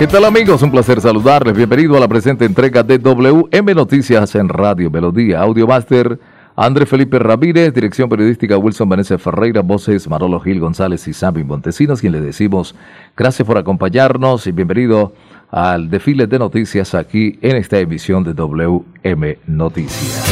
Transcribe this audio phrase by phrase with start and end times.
[0.00, 0.62] ¿Qué tal amigos?
[0.62, 1.54] Un placer saludarles.
[1.54, 5.42] Bienvenido a la presente entrega de WM Noticias en Radio Melodía.
[5.42, 6.18] Audio Master
[6.56, 12.00] André Felipe Ramírez, dirección periodística Wilson Vanessa Ferreira, voces Marolo Gil González y Sammy Montesinos,
[12.00, 12.74] quien le decimos
[13.14, 15.12] gracias por acompañarnos y bienvenido
[15.50, 20.24] al desfile de noticias aquí en esta emisión de WM Noticias.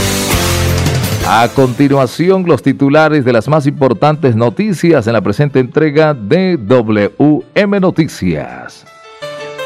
[1.28, 7.80] A continuación, los titulares de las más importantes noticias en la presente entrega de WM
[7.80, 8.86] Noticias.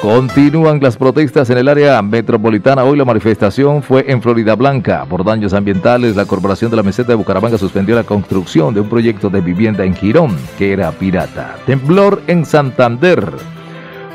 [0.03, 2.83] Continúan las protestas en el área metropolitana.
[2.83, 5.07] Hoy la manifestación fue en Florida Blanca.
[5.09, 8.89] Por daños ambientales, la Corporación de la Meseta de Bucaramanga suspendió la construcción de un
[8.89, 11.55] proyecto de vivienda en Girón, que era pirata.
[11.67, 13.31] Temblor en Santander.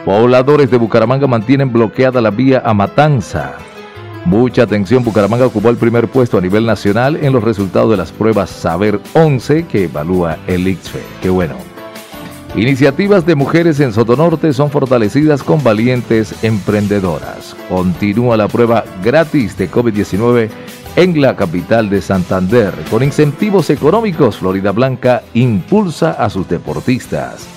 [0.04, 3.54] Pobladores de Bucaramanga mantienen bloqueada la vía a Matanza.
[4.26, 8.12] Mucha atención, Bucaramanga ocupó el primer puesto a nivel nacional en los resultados de las
[8.12, 11.00] pruebas Saber 11 que evalúa el IXFE.
[11.22, 11.77] Qué bueno.
[12.58, 17.56] Iniciativas de mujeres en Sotonorte son fortalecidas con valientes emprendedoras.
[17.70, 20.50] Continúa la prueba gratis de COVID-19
[20.96, 22.74] en la capital de Santander.
[22.90, 27.48] Con incentivos económicos, Florida Blanca impulsa a sus deportistas.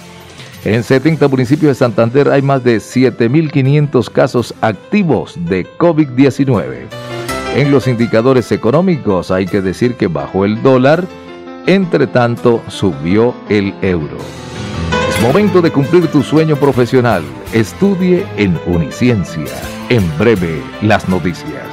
[0.67, 6.89] En 70 municipios de Santander hay más de 7.500 casos activos de COVID-19.
[7.57, 11.07] En los indicadores económicos hay que decir que bajó el dólar,
[11.67, 14.19] entre tanto subió el euro.
[15.23, 17.23] Momento de cumplir tu sueño profesional.
[17.53, 19.53] Estudie en Uniciencia.
[19.91, 21.70] En breve, las noticias.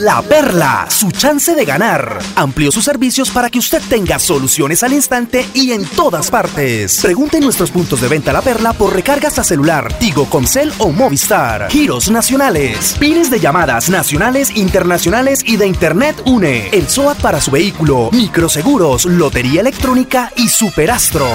[0.01, 2.17] La Perla, su chance de ganar.
[2.35, 7.00] Amplió sus servicios para que usted tenga soluciones al instante y en todas partes.
[7.01, 10.91] Pregunte en nuestros puntos de venta La Perla por recargas a celular, Tigo, Concel o
[10.91, 11.69] Movistar.
[11.69, 16.69] Giros nacionales, pines de llamadas nacionales, internacionales y de Internet UNE.
[16.69, 21.28] El SOAT para su vehículo, microseguros, lotería electrónica y superastro.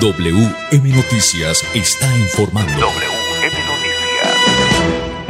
[0.00, 2.88] WM Noticias está informando.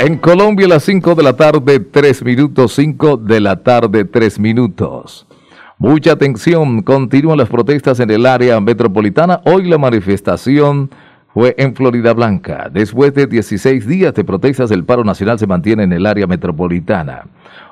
[0.04, 5.26] En Colombia, las 5 de la tarde, 3 minutos, 5 de la tarde, 3 minutos.
[5.78, 9.40] Mucha atención, continúan las protestas en el área metropolitana.
[9.46, 10.90] Hoy la manifestación
[11.32, 12.68] fue en Florida Blanca.
[12.70, 17.22] Después de 16 días de protestas, el paro nacional se mantiene en el área metropolitana.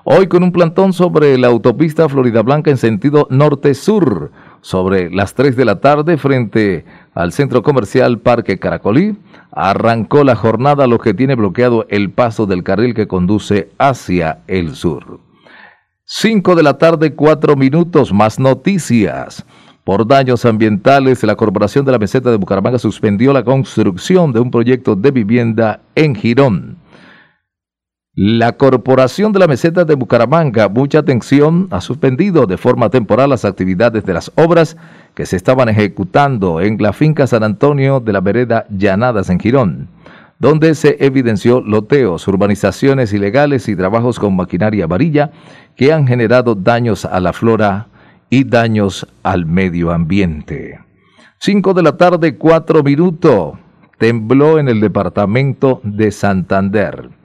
[0.05, 4.33] Hoy con un plantón sobre la autopista Florida Blanca en sentido norte-sur,
[4.63, 9.17] sobre las 3 de la tarde frente al centro comercial Parque Caracolí
[9.53, 14.75] arrancó la jornada lo que tiene bloqueado el paso del carril que conduce hacia el
[14.75, 15.21] sur.
[16.05, 19.45] 5 de la tarde, 4 minutos, más noticias.
[19.85, 24.51] Por daños ambientales, la Corporación de la Meseta de Bucaramanga suspendió la construcción de un
[24.51, 26.82] proyecto de vivienda en Girón.
[28.15, 33.47] La Corporación de la Meseta de Bucaramanga, mucha atención, ha suspendido de forma temporal las
[33.47, 34.77] actividades de las obras
[35.15, 39.89] que se estaban ejecutando en la finca San Antonio de la vereda Llanadas en Girón,
[40.39, 45.31] donde se evidenció loteos, urbanizaciones ilegales y trabajos con maquinaria amarilla
[45.75, 47.87] que han generado daños a la flora
[48.29, 50.79] y daños al medio ambiente.
[51.39, 53.55] 5 de la tarde, 4 minutos.
[53.97, 57.22] Tembló en el departamento de Santander.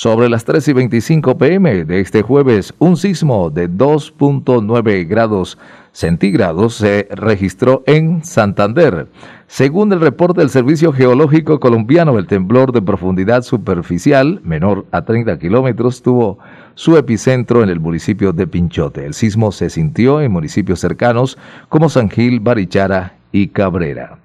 [0.00, 5.58] Sobre las 3 y 25 pm de este jueves, un sismo de 2.9 grados
[5.90, 9.08] centígrados se registró en Santander.
[9.48, 15.36] Según el reporte del Servicio Geológico Colombiano, el temblor de profundidad superficial, menor a 30
[15.40, 16.38] kilómetros, tuvo
[16.76, 19.04] su epicentro en el municipio de Pinchote.
[19.04, 21.36] El sismo se sintió en municipios cercanos
[21.68, 24.20] como San Gil, Barichara y Cabrera.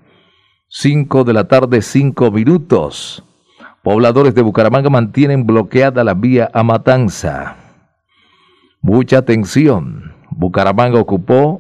[0.67, 3.23] 5 de la tarde, 5 minutos.
[3.83, 7.57] Pobladores de Bucaramanga mantienen bloqueada la vía a Matanza.
[8.81, 10.13] Mucha atención.
[10.30, 11.59] Bucaramanga ocupó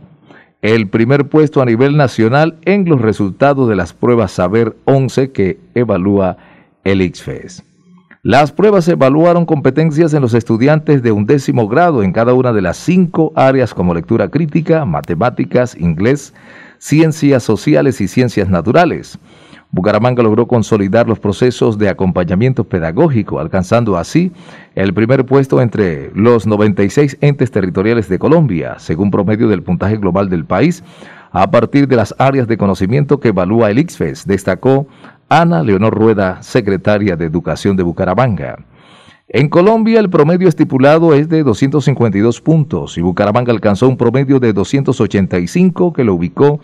[0.61, 5.59] el primer puesto a nivel nacional en los resultados de las pruebas Saber 11 que
[5.75, 6.37] evalúa
[6.85, 7.65] el IXFES.
[8.21, 12.61] Las pruebas evaluaron competencias en los estudiantes de un décimo grado en cada una de
[12.61, 16.33] las cinco áreas como lectura crítica, matemáticas, inglés,
[16.77, 19.19] ciencias sociales y ciencias naturales.
[19.73, 24.31] Bucaramanga logró consolidar los procesos de acompañamiento pedagógico, alcanzando así
[24.75, 30.29] el primer puesto entre los 96 entes territoriales de Colombia, según promedio del puntaje global
[30.29, 30.83] del país,
[31.31, 34.85] a partir de las áreas de conocimiento que evalúa el ICFES, destacó
[35.27, 38.59] Ana Leonor Rueda, secretaria de Educación de Bucaramanga.
[39.35, 44.53] En Colombia el promedio estipulado es de 252 puntos y Bucaramanga alcanzó un promedio de
[44.53, 46.59] 285 que lo ubicó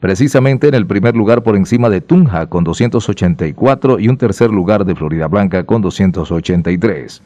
[0.00, 4.86] precisamente en el primer lugar por encima de Tunja con 284 y un tercer lugar
[4.86, 7.20] de Florida Blanca con 283.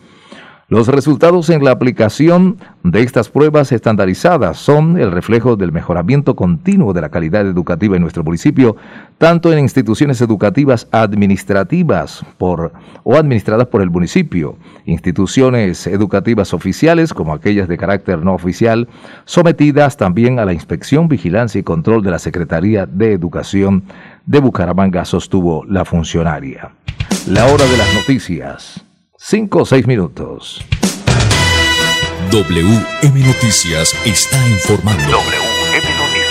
[0.71, 6.93] Los resultados en la aplicación de estas pruebas estandarizadas son el reflejo del mejoramiento continuo
[6.93, 8.77] de la calidad educativa en nuestro municipio,
[9.17, 12.73] tanto en instituciones educativas administrativas por,
[13.03, 18.89] o administradas por el municipio, instituciones educativas oficiales como aquellas de carácter no oficial,
[19.25, 23.85] sometidas también a la inspección, vigilancia y control de la Secretaría de Educación
[24.27, 26.73] de Bucaramanga, sostuvo la funcionaria.
[27.27, 28.85] La hora de las noticias.
[29.31, 30.65] 5 o 6 minutos.
[32.33, 35.03] WM Noticias está informando.
[35.03, 36.29] WM Noticias.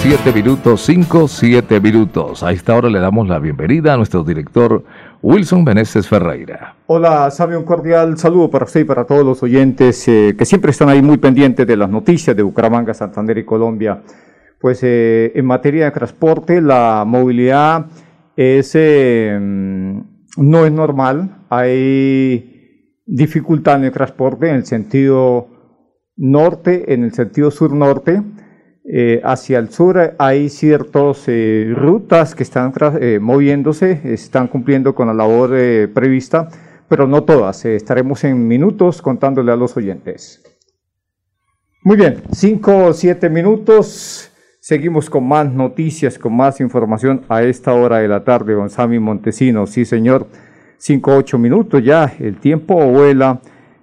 [0.00, 2.42] 7 minutos, 5, 7 minutos.
[2.42, 4.84] A esta hora le damos la bienvenida a nuestro director
[5.20, 6.76] Wilson Beneses Ferreira.
[6.86, 10.70] Hola, Sabe, un cordial saludo para usted y para todos los oyentes eh, que siempre
[10.70, 14.00] están ahí muy pendientes de las noticias de Bucaramanga, Santander y Colombia
[14.60, 17.86] pues eh, en materia de transporte la movilidad
[18.36, 25.48] eh, no es normal, hay dificultad en el transporte en el sentido
[26.16, 28.22] norte, en el sentido sur-norte.
[28.88, 31.26] Eh, hacia el sur hay ciertas
[31.74, 32.72] rutas que están
[33.20, 35.50] moviéndose, están cumpliendo con la labor
[35.92, 36.48] prevista,
[36.88, 37.64] pero no todas.
[37.64, 40.42] estaremos en minutos contándole a los oyentes.
[41.82, 44.30] Muy bien, cinco o siete minutos.
[44.68, 48.98] Seguimos con más noticias, con más información a esta hora de la tarde, don Sammy
[48.98, 49.64] Montesino.
[49.68, 50.26] Sí, señor,
[50.76, 53.40] cinco, ocho minutos ya, el tiempo vuela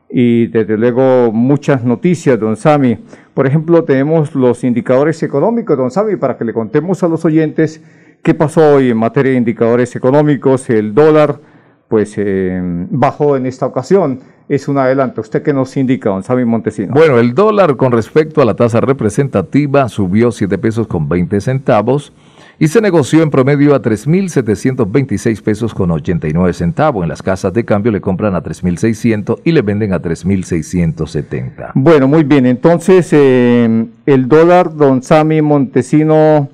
[0.10, 2.98] y desde luego muchas noticias, don Sami.
[3.34, 7.82] Por ejemplo, tenemos los indicadores económicos, don Sami, para que le contemos a los oyentes
[8.22, 10.70] qué pasó hoy en materia de indicadores económicos.
[10.70, 11.40] El dólar,
[11.88, 12.60] pues, eh,
[12.90, 14.20] bajó en esta ocasión
[14.50, 15.22] es un adelanto.
[15.22, 16.94] ¿Usted qué nos indica, don Sammy Montesino?
[16.94, 22.14] Bueno, el dólar con respecto a la tasa representativa subió 7 pesos con 20 centavos
[22.60, 27.04] y se negoció en promedio a 3.726 pesos con 89 centavos.
[27.04, 31.72] En las casas de cambio le compran a 3.600 y le venden a 3.670.
[31.74, 32.46] Bueno, muy bien.
[32.46, 36.50] Entonces, eh, el dólar, don Sammy Montesino,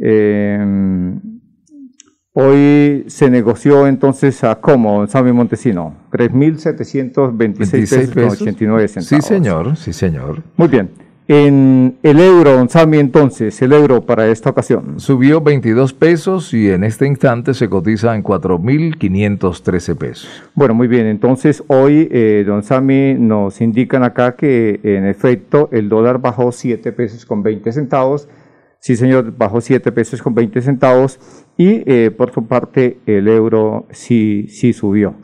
[0.00, 1.14] eh,
[2.36, 9.24] Hoy se negoció entonces a cómo, Sammy Montesino, 3.726 pesos 89 centavos.
[9.24, 10.42] Sí, señor, sí, señor.
[10.56, 10.90] Muy bien.
[11.28, 14.98] En el euro, don Sammy, entonces, el euro para esta ocasión.
[14.98, 20.28] Subió 22 pesos y en este instante se cotiza en 4.513 pesos.
[20.56, 21.06] Bueno, muy bien.
[21.06, 26.90] Entonces, hoy, eh, don Sammy, nos indican acá que en efecto el dólar bajó 7
[26.90, 28.28] pesos con 20 centavos.
[28.84, 31.18] Sí, señor, bajó 7 pesos con 20 centavos
[31.56, 35.14] y eh, por su parte el euro sí, sí subió.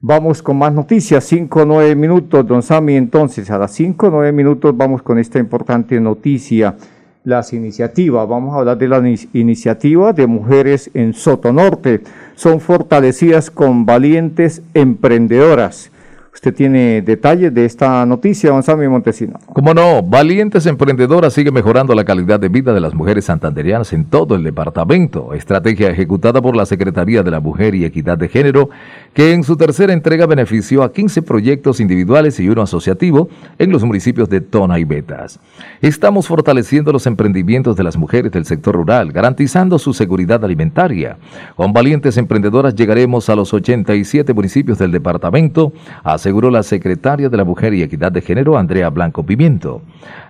[0.00, 2.96] Vamos con más noticias, 5 o 9 minutos, don Sami.
[2.96, 6.74] Entonces, a las 5 o 9 minutos vamos con esta importante noticia,
[7.22, 8.26] las iniciativas.
[8.26, 9.02] Vamos a hablar de la
[9.34, 12.00] iniciativa de mujeres en Soto Norte.
[12.34, 15.91] Son fortalecidas con valientes emprendedoras.
[16.34, 19.38] Usted tiene detalles de esta noticia, don Sammy Montesino.
[19.52, 24.06] Como no, Valientes Emprendedoras sigue mejorando la calidad de vida de las mujeres santanderianas en
[24.06, 25.34] todo el departamento.
[25.34, 28.70] Estrategia ejecutada por la Secretaría de la Mujer y Equidad de Género,
[29.12, 33.84] que en su tercera entrega benefició a 15 proyectos individuales y uno asociativo en los
[33.84, 35.38] municipios de Tona y Betas.
[35.82, 41.18] Estamos fortaleciendo los emprendimientos de las mujeres del sector rural, garantizando su seguridad alimentaria.
[41.56, 47.36] Con Valientes Emprendedoras llegaremos a los 87 municipios del departamento, a aseguró la secretaria de
[47.36, 49.82] la Mujer y Equidad de Género, Andrea Blanco Pimiento.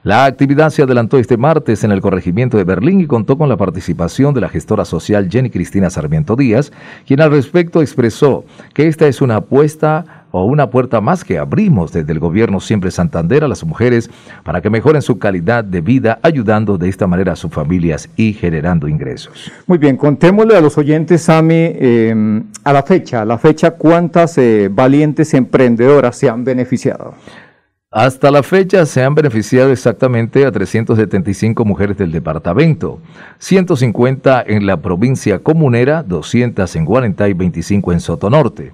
[0.05, 3.59] La actividad se adelantó este martes en el corregimiento de Berlín y contó con la
[3.59, 6.73] participación de la gestora social Jenny Cristina Sarmiento Díaz,
[7.07, 11.93] quien al respecto expresó que esta es una apuesta o una puerta más que abrimos
[11.93, 14.11] desde el gobierno Siempre Santander a las mujeres
[14.43, 18.33] para que mejoren su calidad de vida, ayudando de esta manera a sus familias y
[18.33, 19.53] generando ingresos.
[19.67, 24.37] Muy bien, contémosle a los oyentes, Sami, eh, a la fecha, a la fecha, ¿cuántas
[24.39, 27.15] eh, valientes emprendedoras se han beneficiado?
[27.95, 33.01] Hasta la fecha se han beneficiado exactamente a 375 mujeres del departamento,
[33.39, 38.73] 150 en la provincia comunera, 200 en Guarentá y 25 en Sotonorte.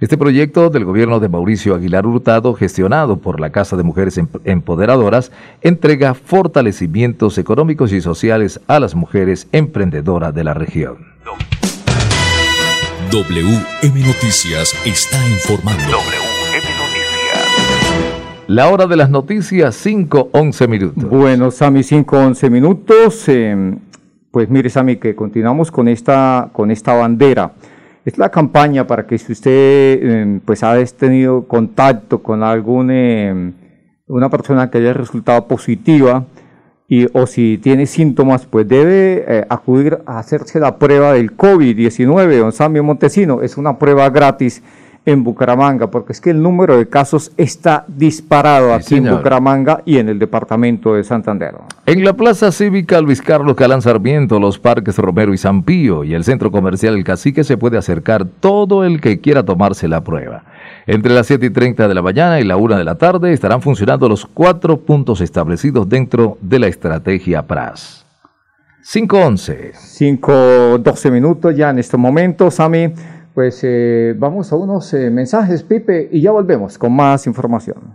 [0.00, 5.32] Este proyecto del gobierno de Mauricio Aguilar Hurtado, gestionado por la Casa de Mujeres Empoderadoras,
[5.60, 10.98] entrega fortalecimientos económicos y sociales a las mujeres emprendedoras de la región.
[13.10, 15.82] WM Noticias está informando.
[15.82, 17.48] WM Noticias.
[18.46, 21.10] La hora de las noticias, 5.11 minutos.
[21.10, 23.24] Bueno, Sami, 5.11 minutos.
[23.26, 23.74] Eh,
[24.30, 27.50] pues mire, Sami, que continuamos con esta, con esta bandera.
[28.08, 33.52] Es la campaña para que si usted em, pues ha tenido contacto con alguna em,
[34.06, 36.24] una persona que haya resultado positiva
[36.88, 42.38] y, o si tiene síntomas, pues debe eh, acudir a hacerse la prueba del COVID-19,
[42.38, 43.42] don Samio Montesino.
[43.42, 44.62] Es una prueba gratis
[45.08, 49.96] en Bucaramanga, porque es que el número de casos está disparado aquí en Bucaramanga y
[49.96, 51.54] en el departamento de Santander.
[51.86, 56.12] En la Plaza Cívica Luis Carlos Calán Sarmiento, los parques Romero y San Pío y
[56.12, 60.44] el centro comercial El Cacique se puede acercar todo el que quiera tomarse la prueba.
[60.86, 63.62] Entre las 7 y 30 de la mañana y la 1 de la tarde estarán
[63.62, 68.04] funcionando los cuatro puntos establecidos dentro de la estrategia PRAS.
[68.84, 69.72] 5.11.
[69.72, 72.92] 5.12 minutos ya en este momento, Sami
[73.38, 77.94] pues eh, vamos a unos eh, mensajes, Pipe, y ya volvemos con más información.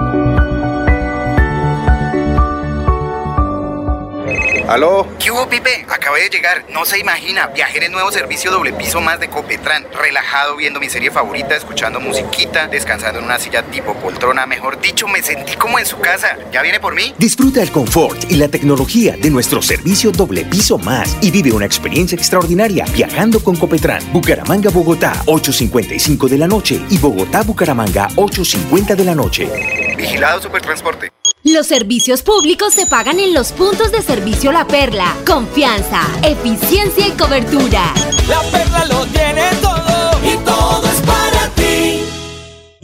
[4.71, 5.05] ¿Aló?
[5.19, 5.85] ¿Qué hubo, Pipe?
[5.89, 6.65] Acabé de llegar.
[6.73, 7.49] No se imagina.
[7.49, 9.85] Viajé en el nuevo servicio doble piso más de Copetran.
[10.01, 14.47] Relajado viendo mi serie favorita, escuchando musiquita, descansando en una silla tipo poltrona.
[14.47, 16.39] Mejor dicho, me sentí como en su casa.
[16.53, 17.13] ¿Ya viene por mí?
[17.19, 21.67] Disfruta el confort y la tecnología de nuestro servicio doble piso más y vive una
[21.67, 24.13] experiencia extraordinaria viajando con Copetran.
[24.13, 29.49] Bucaramanga, Bogotá, 8.55 de la noche y Bogotá, Bucaramanga, 8.50 de la noche.
[29.97, 31.11] Vigilado Supertransporte.
[31.43, 35.17] Los servicios públicos se pagan en los puntos de servicio La Perla.
[35.27, 37.95] Confianza, eficiencia y cobertura.
[38.29, 39.70] La Perla lo tiene todo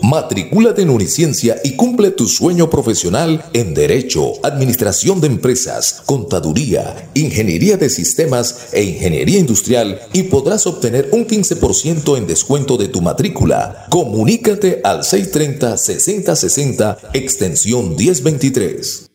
[0.07, 7.77] Matricúlate en Uniciencia y cumple tu sueño profesional en Derecho, Administración de Empresas, Contaduría, Ingeniería
[7.77, 13.87] de Sistemas e Ingeniería Industrial y podrás obtener un 15% en descuento de tu matrícula.
[13.91, 19.11] Comunícate al 630-6060, extensión 1023.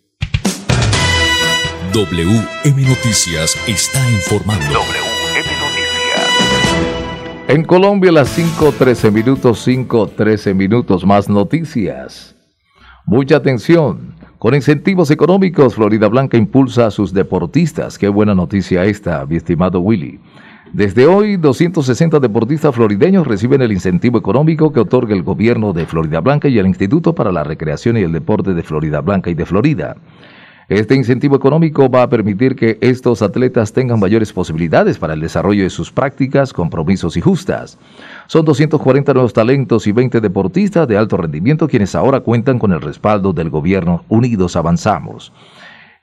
[1.94, 5.11] WM Noticias está informando.
[7.52, 12.34] En Colombia las 5.13 minutos, 5.13 minutos más noticias.
[13.06, 14.16] Mucha atención.
[14.40, 17.98] Con incentivos económicos, Florida Blanca impulsa a sus deportistas.
[17.98, 20.22] Qué buena noticia esta, mi estimado Willy.
[20.72, 26.22] Desde hoy, 260 deportistas florideños reciben el incentivo económico que otorga el gobierno de Florida
[26.22, 29.46] Blanca y el Instituto para la Recreación y el Deporte de Florida Blanca y de
[29.46, 29.98] Florida.
[30.72, 35.64] Este incentivo económico va a permitir que estos atletas tengan mayores posibilidades para el desarrollo
[35.64, 37.78] de sus prácticas, compromisos y justas.
[38.28, 42.80] Son 240 nuevos talentos y 20 deportistas de alto rendimiento quienes ahora cuentan con el
[42.80, 45.34] respaldo del gobierno Unidos Avanzamos.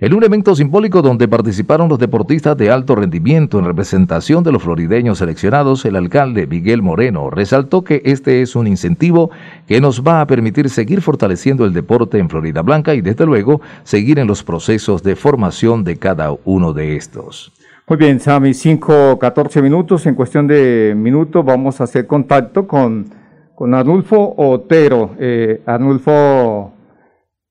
[0.00, 4.62] En un evento simbólico donde participaron los deportistas de alto rendimiento en representación de los
[4.62, 9.32] florideños seleccionados, el alcalde Miguel Moreno resaltó que este es un incentivo
[9.66, 13.60] que nos va a permitir seguir fortaleciendo el deporte en Florida Blanca y desde luego
[13.82, 17.52] seguir en los procesos de formación de cada uno de estos.
[17.88, 20.06] Muy bien, Sami, 5, 14 minutos.
[20.06, 23.06] En cuestión de minutos vamos a hacer contacto con,
[23.52, 25.16] con Arnulfo Otero.
[25.18, 26.72] Eh, Arnulfo...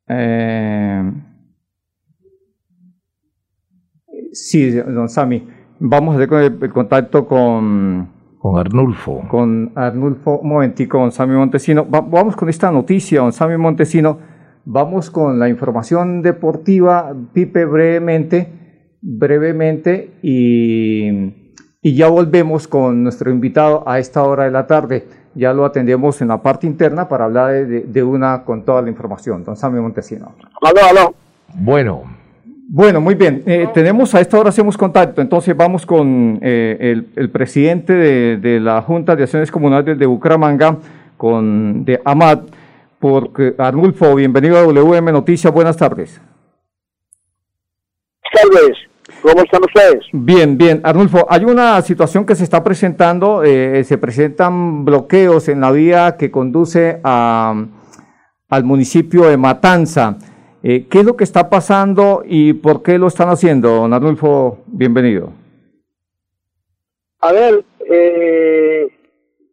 [0.07, 1.03] Eh,
[4.45, 5.47] Sí, don Sami.
[5.79, 8.09] Vamos a hacer el contacto con...
[8.39, 9.23] Con Arnulfo.
[9.29, 11.85] Con Arnulfo, un momentico, don Sami Montesino.
[11.85, 14.19] vamos con esta noticia, don Sami Montesino.
[14.65, 18.49] Vamos con la información deportiva, Pipe, brevemente,
[19.01, 21.47] brevemente, y
[21.87, 25.07] y ya volvemos con nuestro invitado a esta hora de la tarde.
[25.35, 29.45] Ya lo atendemos en la parte interna para hablar de, una con toda la información.
[29.45, 30.35] Don Sammy Montesino.
[30.61, 31.15] Aló, aló.
[31.53, 32.03] Bueno.
[32.69, 33.43] Bueno, muy bien.
[33.45, 35.21] Eh, tenemos a esta hora hacemos contacto.
[35.21, 40.77] Entonces vamos con eh, el, presidente de, la Junta de Acciones Comunales de Bucaramanga,
[41.15, 42.39] con de Amad,
[42.99, 45.53] porque Arnulfo, bienvenido a WM Noticias.
[45.53, 46.19] Buenas tardes.
[48.43, 48.77] Buenas
[49.21, 50.05] ¿Cómo están ustedes?
[50.11, 50.81] Bien, bien.
[50.83, 56.17] Arnulfo, hay una situación que se está presentando, eh, se presentan bloqueos en la vía
[56.17, 57.65] que conduce a,
[58.49, 60.17] al municipio de Matanza.
[60.69, 63.69] Eh, ¿Qué es lo que está pasando y por qué lo están haciendo?
[63.69, 65.31] Don Arnulfo, bienvenido.
[67.21, 68.85] A ver, eh,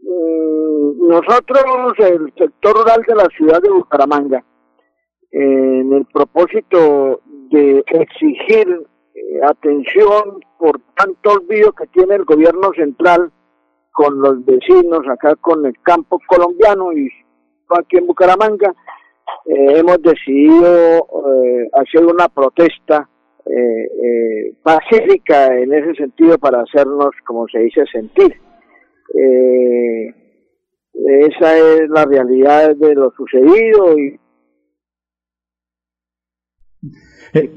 [0.01, 4.43] mm, nosotros, el sector rural de la ciudad de Bucaramanga,
[5.31, 7.21] en el propósito
[7.53, 13.31] de exigir eh, atención por tanto olvido que tiene el gobierno central
[13.93, 17.09] con los vecinos, acá con el campo colombiano y
[17.69, 18.75] aquí en Bucaramanga,
[19.47, 23.09] eh, hemos decidido eh, hacer una protesta
[24.63, 28.35] pacífica en ese sentido para hacernos, como se dice, sentir.
[30.95, 34.19] esa es la realidad de lo sucedido y
[37.35, 37.51] Eh,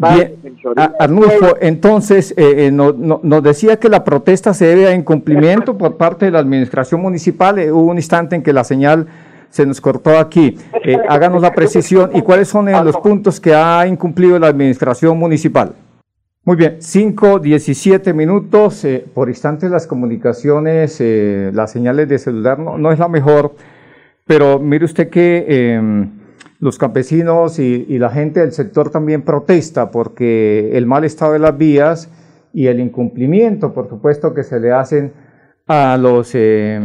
[1.00, 6.26] Arnulfo, entonces eh, eh nos decía que la protesta se debe a incumplimiento por parte
[6.26, 7.60] de la administración municipal.
[7.60, 9.08] Eh, hubo un instante en que la señal
[9.50, 10.58] se nos cortó aquí.
[11.10, 15.74] háganos la precisión y cuáles son los puntos que ha incumplido la administración municipal.
[16.44, 18.86] Muy bien, 5, 17 minutos.
[19.14, 21.02] por instantes las comunicaciones,
[21.54, 23.54] las señales de celular no, no, es la mejor,
[24.26, 26.10] pero mire usted que em,
[26.60, 31.58] los campesinos y, la gente del sector también protesta porque el mal estado de las
[31.58, 32.10] vías
[32.54, 35.14] y el incumplimiento, por supuesto, que se le hacen
[35.68, 36.80] a los eh,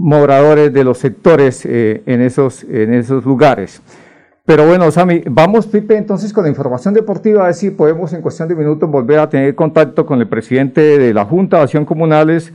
[0.00, 3.82] moradores de los sectores eh, en, esos, en esos lugares.
[4.46, 8.22] Pero bueno, Sami, vamos, Pipe, entonces con la información deportiva, a ver si podemos en
[8.22, 11.84] cuestión de minutos volver a tener contacto con el presidente de la Junta de Acción
[11.84, 12.50] Comunales,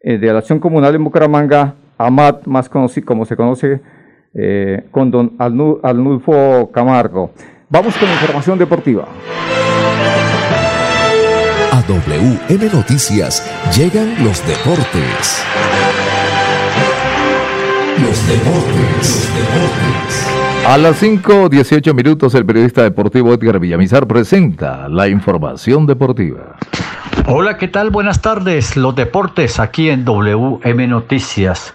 [0.00, 3.80] eh, de la Acción Comunal en Bucaramanga, Amat, más conocido, como se conoce
[4.32, 7.32] eh, con don Arnulfo Camargo.
[7.68, 9.08] Vamos con información deportiva.
[11.72, 13.42] A WM Noticias
[13.76, 15.44] llegan los deportes.
[18.02, 20.28] Los deportes, deportes.
[20.66, 26.56] A las 5.18 minutos, el periodista deportivo Edgar Villamizar presenta la información deportiva.
[27.26, 27.90] Hola, ¿qué tal?
[27.90, 28.76] Buenas tardes.
[28.76, 31.74] Los deportes aquí en WM Noticias.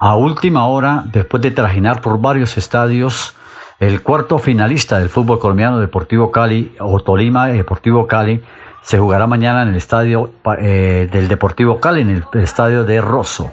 [0.00, 3.34] A última hora, después de trajinar por varios estadios,
[3.78, 8.42] el cuarto finalista del fútbol colombiano Deportivo Cali o Tolima Deportivo Cali
[8.82, 13.52] se jugará mañana en el estadio eh, del Deportivo Cali, en el, estadio de Rosso.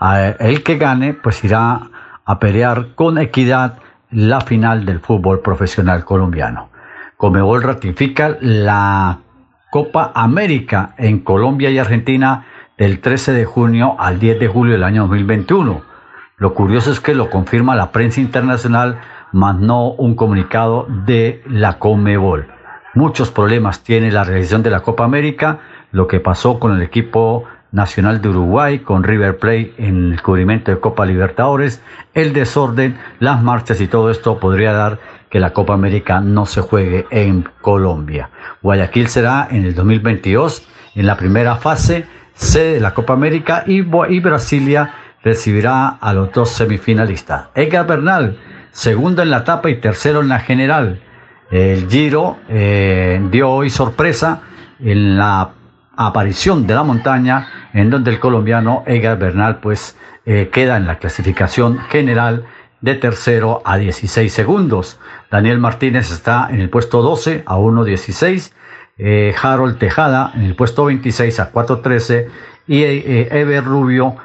[0.00, 1.80] El que gane, pues irá
[2.24, 3.78] a pelear con equidad
[4.10, 6.68] la final del fútbol profesional colombiano.
[7.16, 9.18] Comebol ratifica la
[9.70, 12.44] Copa América en Colombia y Argentina
[12.78, 15.82] del 13 de junio al 10 de julio del año 2021.
[16.38, 19.00] Lo curioso es que lo confirma la prensa internacional,
[19.32, 22.48] más no un comunicado de la Comebol.
[22.94, 25.60] Muchos problemas tiene la realización de la Copa América,
[25.92, 30.70] lo que pasó con el equipo nacional de Uruguay, con River Plate en el cubrimiento
[30.70, 31.82] de Copa Libertadores,
[32.14, 34.98] el desorden, las marchas y todo esto podría dar
[35.30, 38.30] que la Copa América no se juegue en Colombia.
[38.62, 43.80] Guayaquil será en el 2022 en la primera fase sede de la Copa América y,
[43.82, 47.48] Brasilia recibirá a los dos semifinalistas.
[47.54, 48.38] Edgar Bernal,
[48.70, 51.00] segundo en la etapa y tercero en la general.
[51.50, 54.42] El Giro eh, dio hoy sorpresa
[54.78, 55.50] en la
[55.96, 60.98] aparición de la montaña, en donde el colombiano Edgar Bernal pues eh, queda en la
[60.98, 62.44] clasificación general
[62.80, 64.98] de tercero a 16 segundos.
[65.30, 68.52] Daniel Martínez está en el puesto 12 a 1.16
[68.98, 72.28] eh, Harold Tejada en el puesto 26 a 4.13
[72.66, 74.16] y eh, Ever Rubio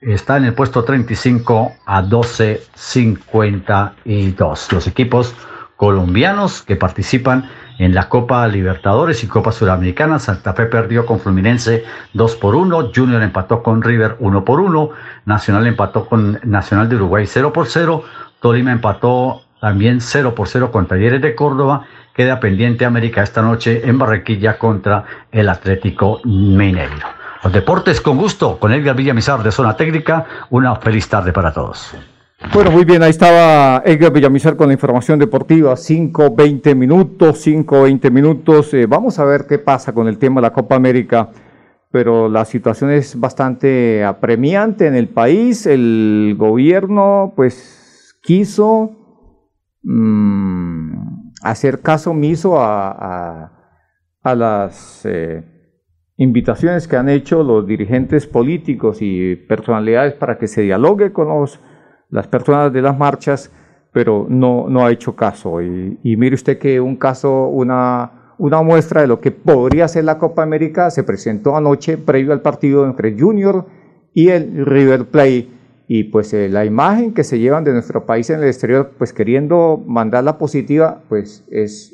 [0.00, 4.72] está en el puesto 35 a 12.52.
[4.72, 5.34] Los equipos
[5.76, 7.48] colombianos que participan
[7.80, 10.18] en la Copa Libertadores y Copa Sudamericana.
[10.18, 14.90] Santa Fe perdió con Fluminense 2 por 1, Junior empató con River 1 por 1,
[15.24, 18.04] Nacional empató con Nacional de Uruguay 0 por 0,
[18.40, 23.80] Tolima empató también 0 por 0 con Talleres de Córdoba queda pendiente América esta noche
[23.88, 27.08] en Barranquilla contra el Atlético Mineiro.
[27.42, 30.26] Los deportes con gusto, con Edgar Villamizar de Zona Técnica.
[30.50, 31.94] Una feliz tarde para todos.
[32.52, 37.82] Bueno, muy bien, ahí estaba Edgar Villamizar con la información deportiva, 5, 20 minutos, 5,
[37.82, 38.74] 20 minutos.
[38.74, 41.30] Eh, vamos a ver qué pasa con el tema de la Copa América
[41.90, 45.66] pero la situación es bastante apremiante en el país.
[45.66, 48.96] El gobierno pues quiso
[49.82, 53.50] mm, hacer caso omiso a,
[54.22, 55.42] a, las eh,
[56.16, 61.58] invitaciones que han hecho los dirigentes políticos y personalidades para que se dialogue con los,
[62.10, 63.50] las personas de las marchas,
[63.92, 65.62] pero no, no ha hecho caso.
[65.62, 70.04] Y, y mire usted que un caso, una una muestra de lo que podría ser
[70.04, 73.66] la Copa América se presentó anoche previo al partido entre Junior
[74.14, 75.48] y el River Plate
[75.86, 79.12] y pues eh, la imagen que se llevan de nuestro país en el exterior pues
[79.12, 81.92] queriendo mandarla positiva pues es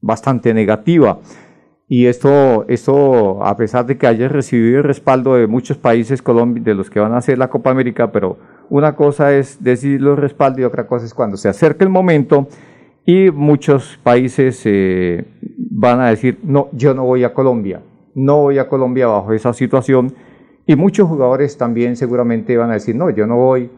[0.00, 1.18] bastante negativa
[1.88, 6.74] y esto, esto a pesar de que haya recibido el respaldo de muchos países de
[6.74, 8.38] los que van a hacer la Copa América pero
[8.72, 12.48] una cosa es decir los respaldos y otra cosa es cuando se acerque el momento
[13.04, 15.26] y muchos países eh,
[15.58, 17.82] van a decir, no, yo no voy a Colombia,
[18.14, 20.14] no voy a Colombia bajo esa situación.
[20.66, 23.68] Y muchos jugadores también seguramente van a decir, no, yo no voy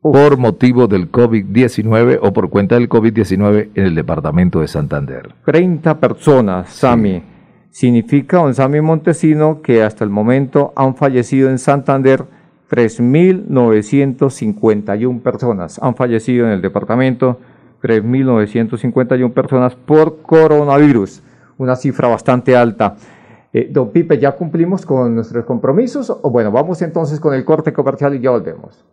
[0.01, 5.29] por motivo del COVID-19 o por cuenta del COVID-19 en el departamento de Santander.
[5.45, 7.21] 30 personas, Sami.
[7.69, 12.23] Significa, don Sami Montesino, que hasta el momento han fallecido en Santander
[12.69, 15.79] 3.951 personas.
[15.81, 17.39] Han fallecido en el departamento
[17.81, 21.23] 3.951 personas por coronavirus.
[21.57, 22.95] Una cifra bastante alta.
[23.53, 26.09] Eh, don Pipe, ¿ya cumplimos con nuestros compromisos?
[26.09, 28.83] O bueno, vamos entonces con el corte comercial y ya volvemos.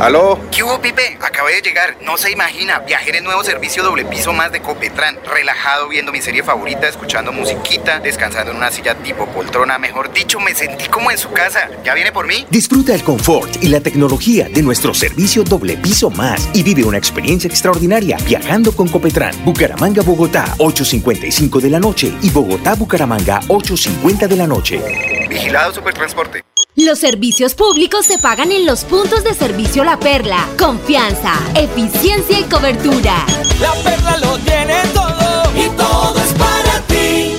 [0.00, 0.38] ¿Aló?
[0.52, 1.18] ¿Qué hubo, Pipe?
[1.20, 1.96] Acabé de llegar.
[2.02, 2.78] No se imagina.
[2.78, 5.18] Viajé en el nuevo servicio doble piso más de Copetran.
[5.24, 9.76] Relajado viendo mi serie favorita, escuchando musiquita, descansando en una silla tipo poltrona.
[9.78, 11.68] Mejor dicho, me sentí como en su casa.
[11.84, 12.46] ¿Ya viene por mí?
[12.48, 16.98] Disfruta el confort y la tecnología de nuestro servicio doble piso más y vive una
[16.98, 19.34] experiencia extraordinaria viajando con Copetran.
[19.44, 24.80] Bucaramanga, Bogotá, 8.55 de la noche y Bogotá, Bucaramanga, 8.50 de la noche.
[25.28, 26.47] Vigilado Supertransporte.
[26.80, 30.48] Los servicios públicos se pagan en los puntos de servicio La Perla.
[30.56, 33.26] Confianza, eficiencia y cobertura.
[33.60, 37.34] La Perla lo tiene todo y todo es para ti.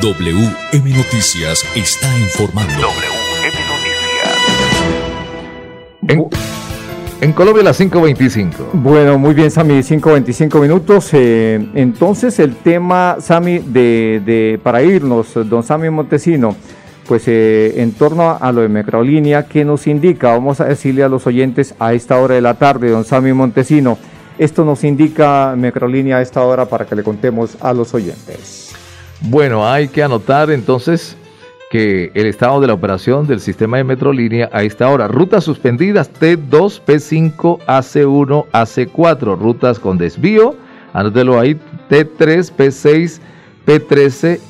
[0.00, 2.74] WM Noticias está informando.
[2.74, 4.16] WM Noticias.
[6.08, 6.28] En,
[7.36, 8.70] Colombia las 5.25.
[8.72, 11.10] Bueno, muy bien, Sami, 5.25 minutos.
[11.12, 16.56] Eh, entonces, el tema, Sami, de, de, para irnos, don Sami Montesino,
[17.06, 20.30] pues eh, en torno a lo de Microlínea, ¿qué nos indica?
[20.30, 23.98] Vamos a decirle a los oyentes a esta hora de la tarde, don Sami Montesino,
[24.38, 28.72] esto nos indica Microlínea a esta hora para que le contemos a los oyentes.
[29.20, 31.18] Bueno, hay que anotar entonces
[31.76, 35.08] el estado de la operación del sistema de Metrolínea a esta hora.
[35.08, 39.38] Rutas suspendidas T2, P5, AC1, AC4.
[39.38, 40.54] Rutas con desvío,
[40.92, 41.58] anótelo ahí,
[41.90, 43.20] T3, P6,
[43.66, 44.40] P13,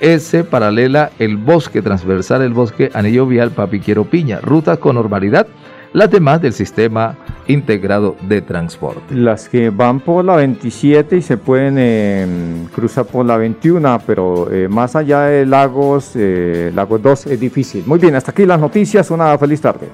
[0.00, 4.40] NS, paralela el bosque, transversal el bosque, anillo vial, Papiquiero Piña.
[4.40, 5.46] Rutas con normalidad
[5.94, 9.14] las demás del sistema integrado de transporte.
[9.14, 14.50] Las que van por la 27 y se pueden em, cruzar por la 21, pero
[14.52, 17.84] eh, más allá de Lagos, eh, Lagos 2 es difícil.
[17.86, 19.88] Muy bien, hasta aquí las noticias, una feliz tarde.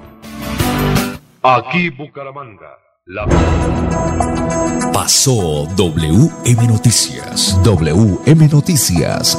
[1.42, 2.78] Aquí Bucaramanga.
[3.04, 3.26] La...
[4.92, 7.60] Pasó WM Noticias.
[7.62, 9.38] WM Noticias.